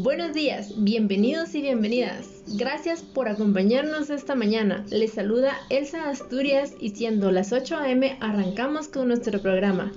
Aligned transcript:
Buenos 0.00 0.32
días, 0.32 0.74
bienvenidos 0.76 1.56
y 1.56 1.60
bienvenidas. 1.60 2.44
Gracias 2.56 3.02
por 3.02 3.28
acompañarnos 3.28 4.10
esta 4.10 4.36
mañana. 4.36 4.86
Les 4.90 5.14
saluda 5.14 5.56
Elsa 5.70 6.08
Asturias 6.08 6.72
y 6.78 6.90
siendo 6.90 7.32
las 7.32 7.52
8 7.52 7.78
a.m. 7.78 8.16
arrancamos 8.20 8.86
con 8.86 9.08
nuestro 9.08 9.42
programa. 9.42 9.92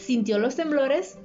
¿Sintió 0.00 0.38
los 0.38 0.56
temblores? 0.56 1.16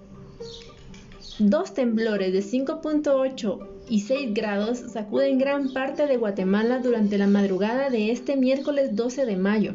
Dos 1.38 1.74
temblores 1.74 2.32
de 2.32 2.40
5.8 2.40 3.68
y 3.90 4.00
6 4.00 4.34
grados 4.34 4.78
sacuden 4.78 5.38
gran 5.38 5.74
parte 5.74 6.08
de 6.08 6.16
Guatemala 6.16 6.80
durante 6.80 7.18
la 7.18 7.28
madrugada 7.28 7.90
de 7.90 8.12
este 8.12 8.38
miércoles 8.38 8.96
12 8.96 9.26
de 9.26 9.36
mayo. 9.36 9.74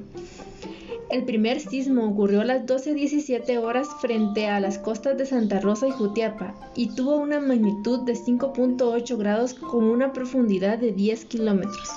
El 1.09 1.25
primer 1.25 1.61
sismo 1.61 2.05
ocurrió 2.05 2.41
a 2.41 2.45
las 2.45 2.67
12.17 2.67 3.59
horas 3.59 3.87
frente 4.01 4.49
a 4.49 4.59
las 4.59 4.79
costas 4.79 5.17
de 5.17 5.25
Santa 5.25 5.61
Rosa 5.61 5.87
y 5.87 5.93
Jutiapa 5.93 6.55
y 6.75 6.97
tuvo 6.97 7.17
una 7.17 7.39
magnitud 7.39 8.01
de 8.01 8.15
5.8 8.15 9.17
grados 9.17 9.55
con 9.55 9.85
una 9.85 10.13
profundidad 10.13 10.79
de 10.79 10.91
10 10.91 11.27
kilómetros. 11.27 11.91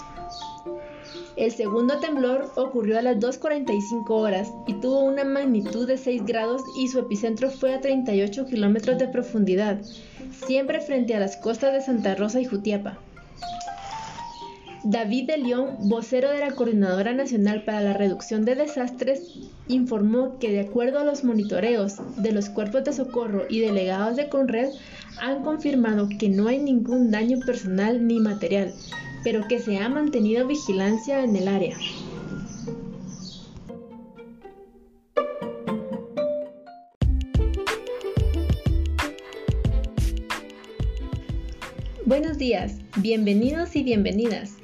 El 1.37 1.51
segundo 1.51 1.99
temblor 1.99 2.51
ocurrió 2.55 2.99
a 2.99 3.01
las 3.01 3.17
2.45 3.17 4.09
horas 4.09 4.53
y 4.67 4.73
tuvo 4.73 4.99
una 4.99 5.23
magnitud 5.23 5.87
de 5.87 5.97
6 5.97 6.25
grados 6.25 6.61
y 6.77 6.89
su 6.89 6.99
epicentro 6.99 7.49
fue 7.49 7.73
a 7.73 7.81
38 7.81 8.45
kilómetros 8.45 8.99
de 8.99 9.07
profundidad, 9.07 9.81
siempre 10.45 10.81
frente 10.81 11.15
a 11.15 11.19
las 11.19 11.37
costas 11.37 11.73
de 11.73 11.81
Santa 11.81 12.13
Rosa 12.13 12.41
y 12.41 12.45
Jutiapa. 12.45 12.99
David 14.83 15.27
de 15.27 15.37
León, 15.37 15.75
vocero 15.89 16.31
de 16.31 16.39
la 16.39 16.51
Coordinadora 16.51 17.13
Nacional 17.13 17.63
para 17.65 17.81
la 17.81 17.93
Reducción 17.93 18.45
de 18.45 18.55
Desastres, 18.55 19.33
informó 19.67 20.39
que 20.39 20.51
de 20.51 20.61
acuerdo 20.61 20.99
a 20.99 21.03
los 21.03 21.25
monitoreos 21.25 21.97
de 22.15 22.31
los 22.31 22.49
cuerpos 22.49 22.85
de 22.85 22.93
socorro 22.93 23.43
y 23.49 23.59
delegados 23.59 24.15
de 24.15 24.29
Conred, 24.29 24.69
han 25.21 25.43
confirmado 25.43 26.07
que 26.17 26.29
no 26.29 26.47
hay 26.47 26.59
ningún 26.59 27.11
daño 27.11 27.39
personal 27.45 28.07
ni 28.07 28.21
material, 28.21 28.73
pero 29.21 29.45
que 29.49 29.59
se 29.59 29.77
ha 29.79 29.89
mantenido 29.89 30.47
vigilancia 30.47 31.25
en 31.25 31.35
el 31.35 31.49
área. 31.49 31.75
Buenos 42.05 42.37
días, 42.37 42.77
bienvenidos 42.95 43.75
y 43.75 43.83
bienvenidas. 43.83 44.58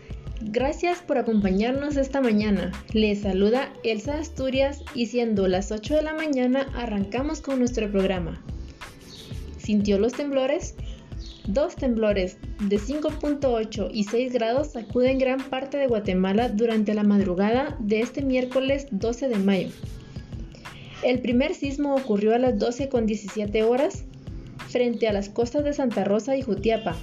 Gracias 0.47 0.99
por 0.99 1.17
acompañarnos 1.17 1.97
esta 1.97 2.21
mañana. 2.21 2.71
Les 2.93 3.21
saluda 3.21 3.73
Elsa 3.83 4.19
Asturias 4.19 4.83
y 4.93 5.07
siendo 5.07 5.47
las 5.47 5.71
8 5.71 5.95
de 5.95 6.03
la 6.03 6.13
mañana 6.13 6.67
arrancamos 6.75 7.41
con 7.41 7.57
nuestro 7.57 7.91
programa. 7.91 8.39
¿Sintió 9.57 9.97
los 9.97 10.13
temblores? 10.13 10.75
Dos 11.47 11.75
temblores 11.75 12.37
de 12.59 12.77
5.8 12.77 13.89
y 13.91 14.03
6 14.03 14.33
grados 14.33 14.67
sacuden 14.67 15.17
gran 15.17 15.41
parte 15.41 15.77
de 15.77 15.87
Guatemala 15.87 16.49
durante 16.49 16.93
la 16.93 17.03
madrugada 17.03 17.75
de 17.79 18.01
este 18.01 18.21
miércoles 18.21 18.85
12 18.91 19.29
de 19.29 19.39
mayo. 19.39 19.69
El 21.03 21.21
primer 21.21 21.55
sismo 21.55 21.95
ocurrió 21.95 22.35
a 22.35 22.39
las 22.39 22.53
12.17 22.53 23.63
horas 23.63 24.03
frente 24.69 25.07
a 25.07 25.13
las 25.13 25.27
costas 25.29 25.63
de 25.63 25.73
Santa 25.73 26.03
Rosa 26.03 26.37
y 26.37 26.43
Jutiapa, 26.43 26.95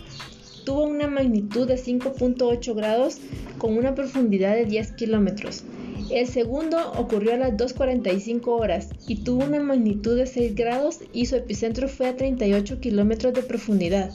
tuvo 0.65 0.85
una 0.85 1.09
magnitud 1.09 1.67
de 1.67 1.77
5.8 1.77 2.75
grados 2.75 3.19
con 3.59 3.77
una 3.77 3.95
profundidad 3.95 4.55
de 4.55 4.65
10 4.67 4.93
kilómetros. 4.93 5.65
El 6.11 6.27
segundo 6.27 6.93
ocurrió 6.93 7.35
a 7.35 7.37
las 7.37 7.53
2.45 7.53 8.49
horas 8.49 8.91
y 9.07 9.17
tuvo 9.17 9.45
una 9.45 9.61
magnitud 9.61 10.17
de 10.17 10.27
6 10.27 10.55
grados 10.55 11.01
y 11.13 11.27
su 11.27 11.37
epicentro 11.37 11.89
fue 11.89 12.09
a 12.09 12.17
38 12.17 12.81
kilómetros 12.81 13.33
de 13.33 13.43
profundidad, 13.43 14.11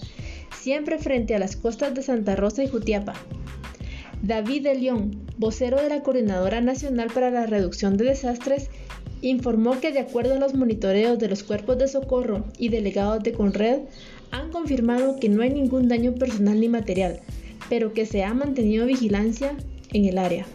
siempre 0.59 0.97
frente 0.97 1.33
a 1.35 1.39
las 1.39 1.55
costas 1.55 1.95
de 1.95 2.03
Santa 2.03 2.35
Rosa 2.35 2.63
y 2.63 2.67
Jutiapa. 2.67 3.13
David 4.21 4.63
de 4.63 4.75
León, 4.75 5.25
vocero 5.37 5.81
de 5.81 5.89
la 5.89 6.01
Coordinadora 6.01 6.59
Nacional 6.61 7.09
para 7.13 7.29
la 7.29 7.45
Reducción 7.45 7.97
de 7.97 8.05
Desastres, 8.05 8.69
informó 9.21 9.79
que 9.79 9.91
de 9.91 9.99
acuerdo 9.99 10.35
a 10.35 10.39
los 10.39 10.53
monitoreos 10.53 11.17
de 11.19 11.29
los 11.29 11.43
cuerpos 11.43 11.77
de 11.77 11.87
socorro 11.87 12.45
y 12.57 12.69
delegados 12.69 13.23
de 13.23 13.31
Conred, 13.31 13.81
han 14.31 14.51
confirmado 14.51 15.19
que 15.19 15.29
no 15.29 15.41
hay 15.41 15.49
ningún 15.49 15.87
daño 15.87 16.13
personal 16.15 16.59
ni 16.59 16.69
material, 16.69 17.19
pero 17.69 17.93
que 17.93 18.05
se 18.05 18.23
ha 18.23 18.33
mantenido 18.33 18.85
vigilancia 18.85 19.55
en 19.93 20.05
el 20.05 20.17
área. 20.17 20.45